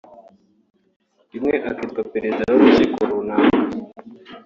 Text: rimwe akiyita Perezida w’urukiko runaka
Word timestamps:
rimwe 1.31 1.55
akiyita 1.69 2.01
Perezida 2.13 2.43
w’urukiko 2.51 2.99
runaka 3.09 3.57